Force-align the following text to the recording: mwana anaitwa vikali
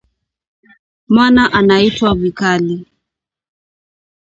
mwana 1.09 1.53
anaitwa 1.53 2.13
vikali 2.15 2.85